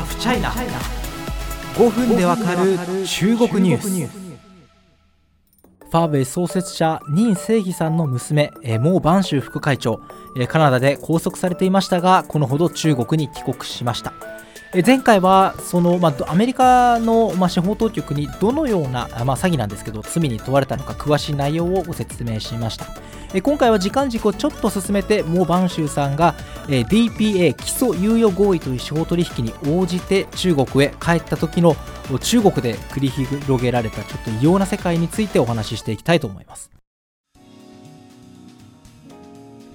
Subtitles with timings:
[0.00, 0.50] ハフチャイナ
[1.74, 4.08] 5分でわかる中国ニュース。
[4.08, 8.50] ファーウェイ創設者任正義さんの娘
[8.80, 10.00] モー・バンシュ副会長。
[10.48, 14.14] カナダで拘束されていましたがこのほど中国に帰国しました。
[14.72, 22.86] 前回はその、まあ、アメリカの、まあ、司法当局にどのような、まあ、詐欺なんですけど罪に問われたのか詳しい内容をご説明しました。
[23.42, 26.34] 今回は時間軸をちょっと進めてモー・バンシューさんが
[26.66, 31.76] DPA 起訴猶予合意という司法取引に応じて中国へ帰った時の
[32.20, 36.79] 中国で繰り広げられたちょっと異様な世界についてお話ししていきたいと思います。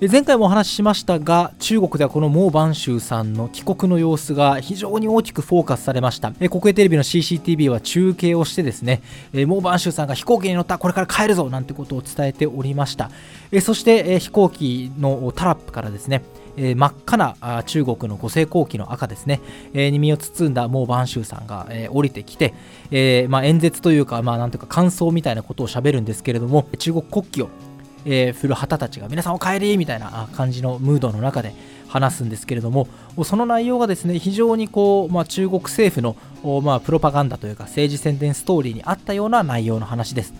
[0.02, 6.34] 前回もお話ししましたが中国ではこのモー・バンシューさんの帰国の様子が非常に大きくフォーカスされました。
[6.34, 9.02] 国営テレビの CCTV は中継をしてですね
[9.34, 13.09] モー・バンシューさんが飛行機に乗ったこれから帰るぞなんてことを伝えておりました。
[13.62, 16.23] そして飛行機のタラップからですね
[16.57, 19.40] 真っ赤な中国の五星国旗の赤ですね、
[19.73, 22.54] に身を包んだモー・バンシューさんが、降りてきて、
[22.91, 27.49] 演説というか、なんていうか感想みたいなことをしゃべるんですけれども中国国旗を
[28.05, 31.53] えー、古旗たちが皆さんお帰りみたいな感じのムードの中で
[31.87, 32.87] 話すんですけれども
[33.23, 40.33] その内容がですね非常にこう、まあ、中国政府の、まあ、プロパガンダというか政治宣伝ストーリーにあったような内容の話です。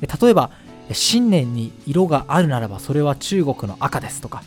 [0.00, 0.50] 例えば
[0.90, 4.42] 新年に色があるならばそれは中国の赤ですとか。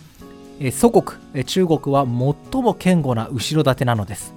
[0.72, 4.34] 祖国中国は最も堅固な後ろ盾なのです。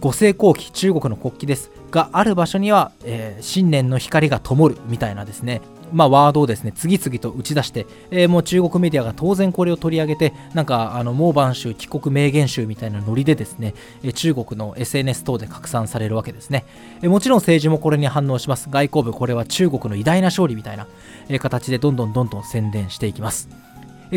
[0.00, 16.64] 五星国旗中国の国旗ですがある場所には、えー、新年の光が灯るみたいなですねまあ、ワードをですね次々と打ち出して、えー、もう中国メディアが当然これを取り上げてなんかあのモーバン州帰国名言集みたいなノリでですね、え、中国の SNS 等で拡散されるわけですね、
[17.02, 18.68] え、もちろん政治もこれに反応します。
[18.70, 20.86] 外交部これは中国の偉大な勝利みたいな、
[21.28, 23.48] え形でどんどんどんどん宣伝していきます。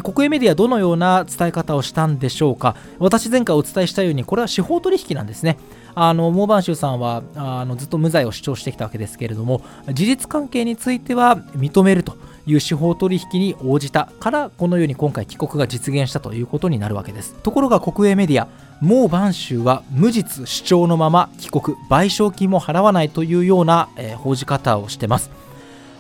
[0.04, 2.76] 国営メディアどのような伝え方をしたんでしょうか？
[3.00, 5.58] 私前回お伝えしたようにこれは司法取引なんですね。
[5.96, 12.16] あのモーバンシュさんはあのずっと無罪を主張してきたわけですけれども事実関係については認めると
[12.46, 17.34] いう司法取引に応じたからこのように今回帰国が実現したということになるわけです。
[17.44, 18.48] ところが国営メディア
[18.80, 25.32] モー・バンシュは無実主張のまま帰国賠償金も払わないというような、えー、報じ方をしてます。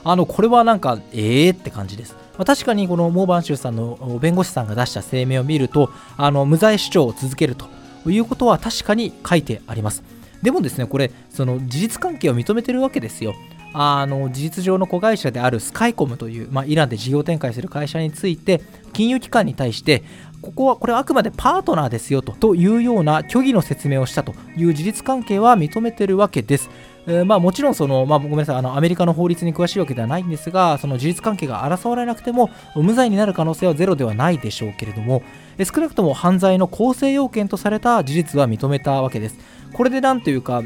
[0.04, 2.16] あのこれはなんかええー、って感じです。
[2.38, 7.68] まあ、確かにこのモーバンシュさんの弁護士さんが出した声明を見るとあの無罪主張を続けると
[8.10, 10.04] いうことは確かに書いてあります。
[10.42, 13.36] でもですねこれその事実関係を認めてるわけですよ。
[13.74, 18.62] あの事実上の子会社であるスカイコムという、まあ、イランで事業展開する会社について
[18.94, 20.04] 金融機関に対して
[20.42, 26.70] ここはこれはあくまでパートナーですよとというような虚偽の説明をしたという事実関係は認めてるわけです。
[27.08, 35.24] えー、まあ、もちろんその、まあ、ごめんなさいあのアメリカの法律に詳しいわけではないんですがその事実関係が争われなくても無罪になる可能性はゼロではないでしょうけれども
[35.60, 39.38] 少なくとも犯罪の構成要件とされた事実は認めたわけです。
[39.74, 40.64] これでなんというか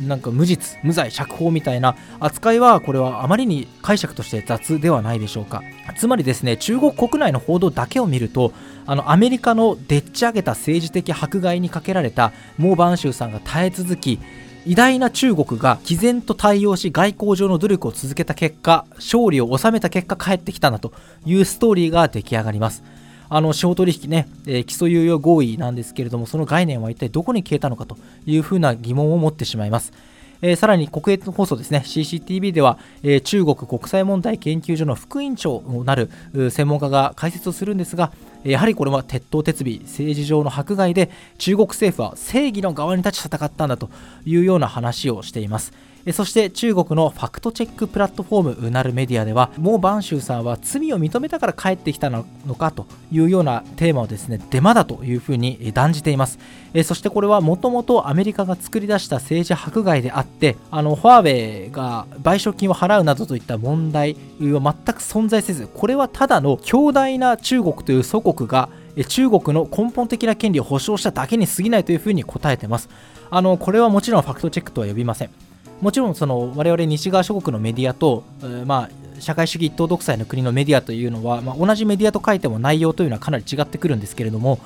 [0.00, 5.62] なんか無実無罪釈放みたいな扱いはこれはあまりに解釈として雑ではないでしょうか
[5.96, 8.52] つまりですね中国国内の報道だけを見ると
[8.86, 14.18] あのアメリカのでっち上げた政治的迫害にかけられたモー・バンシューさんが耐え続き
[14.64, 20.92] 偉大な中国が毅然と対応し外交上の努力を続けた結果勝利を収めた結果帰ってきたんだと
[21.24, 22.84] いうストーリーが出来上がります。
[23.28, 27.96] あの司法取引ね、えー、起訴猶予合意なんですけれどもその概念は一体どこに消えたのかと
[28.26, 29.92] いうふうな疑問を持ってしまいます。
[30.42, 36.10] えー、さらに国営放送ですね CCTV では、えー、中国国際問題研究所の副院長となる
[36.50, 38.12] 専門家が解説をするんですが
[38.44, 43.90] やはりこれは鉄頭鉄尾政治上の迫害で中国政府は正義の側に立ち戦ったんだと
[44.24, 45.72] いうような話をしています。
[46.10, 52.24] そして中国のファクトチェックプラットフォームうなるメディアではモー・バンシューさんは罪を認めたから帰ってきたの
[52.58, 56.40] かというようなテーマをですねデマだというふうに断じています。
[56.84, 68.68] そしてこれはもともとアメリカが作り出した政治迫害であってあのファーウェイが賠償金を払うなどといった問題は全く存在せずこれはただの強大な中国という祖国が
[69.08, 72.88] 中国の根本的な権利を保障しただけに過ぎないというふうに答えてます。
[73.30, 75.30] あのこれはもちろんファクトチェックとは呼びません。
[75.80, 84.58] もちろんその我々西側諸国のメディアと、えー、まあ社会主義一党独裁の国のメディアというのは、まあ、同じメディアと書いても内容というのはかなり違ってくるんですけれども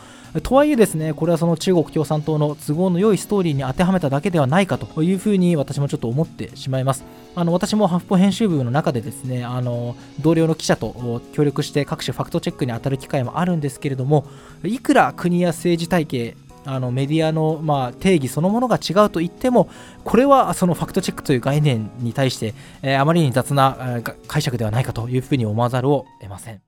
[0.43, 7.05] とはいえですねこれはその中国共産党の都合の良いストーリーに当てはめただけではないかというふうに私もちょっと思ってしまいます。
[7.35, 14.27] あの私もハフポ編集部の中でですねあの同僚の記者と協力して各種ファクトチェックに当たる機会もあるんですけれども
[14.65, 16.37] いくら国や政治体系
[16.67, 19.69] あのメディアの、まあ、定義そのものが違うと言っても
[20.05, 26.61] これはそのファクトチェックという概念に対して、えー、あまりに雑な、えー、解釈ではないかというふうに思わざるを得ません。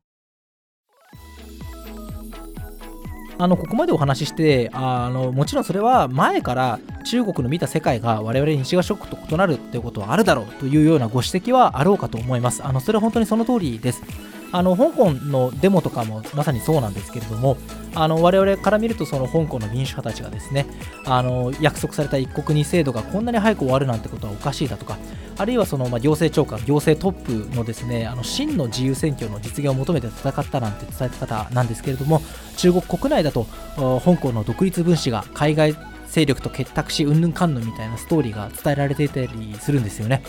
[3.40, 12.66] あのここまでお話ししてあのもちろんそれは前から中国の見た世界が我々西側諸国と異なるということはあるだろうというようなご指摘はあろうかと思います。
[12.66, 14.02] あのそれは本当にその通りです。
[14.50, 17.56] あの香港のデモとかもまさにそうなんですけれども
[17.94, 20.66] あの我々から見るとその香港の民主派たちがですね
[21.04, 24.96] あの約束された一国二制度がこんなに早く終わるなんてことはおかしいだとか
[25.36, 32.22] あるいはその、まあ、行政長官行政トップのですねあの真の自由選挙の実現を求めて戦ったなんて伝え方なんですけれども
[32.56, 33.46] 中国国内だと
[33.76, 35.76] 香港の独立分子が海外
[36.08, 39.28] 勢力と結託しうんぬんかんぬんみたいなストーリーが伝えられていたり
[39.60, 40.22] するんですよね。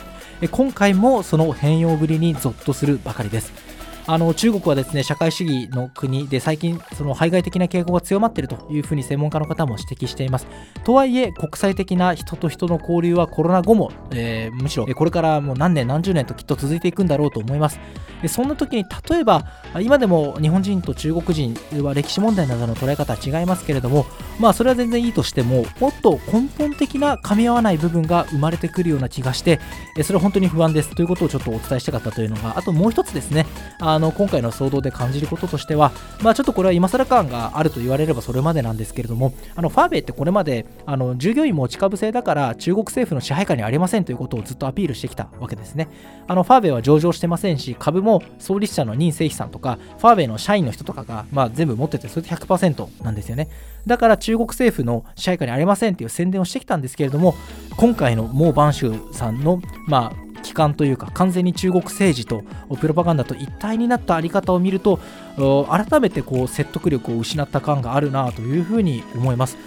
[0.51, 3.69] 今回もその変容ぶりにゾッとするばかりです。
[4.11, 10.47] あの中国はですね社会主義の国で最近その排外的な傾向が強まっているというふうに専門家の方も指摘しています。
[10.83, 17.79] とはいえ国際的な人と人の交流はコロナ後も、えー、むしろこれからもう何年何十年ときっと続いていくんだろうと思います。
[18.27, 19.45] そんな時に例えば
[19.79, 24.06] 今でも日本人と中国人は歴史問題などの捉え方は違いますけれども
[24.39, 29.61] まあそれは全然いいとしてももっと根本的な噛み合わない部分が生まれてくるような気がして
[30.03, 33.45] それは本当に不安ですということをちょっとお伝えしたかったというのがあともう一つですね。
[33.79, 35.92] あの今回の騒動で感じることとしては、
[36.22, 45.88] まあ、ちょっとこれは今更感があると言われればそれまでなんですけれどもあのファーベイってこれまであの従業員持ち株制だから中国政府の支配下にありませんということをずっとアピールしてきたわけですね。
[46.28, 53.50] あのファーベイは上場してませんし株も創立者の任正非さんとかファーベイの社員の人とかが、まあ、全部持っててそれで100%なんですよね。
[53.88, 57.36] だから中国政府の支配下にありませんっていう宣伝をしてきたんですけれども
[57.78, 62.44] 今回のモー・バンシュさんのまあ機関というか完全に中国政治と
[62.80, 65.00] プロパガンダと一体になったあり方を見ると
[65.38, 69.57] 改めてこう説得力を失った感があるなというふうに思います。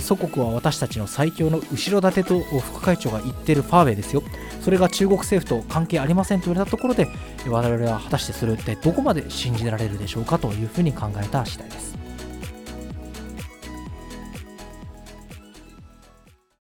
[0.00, 4.22] 祖国は私たちの最強の後ろ盾と副会長が言ってるファーウェイですよ。
[4.60, 7.08] それが中国政府と関係ありませんと言われたところで
[7.48, 12.03] 我々は果たしてそれってどこまで信じられるでしょうかというふうに考えた次第です。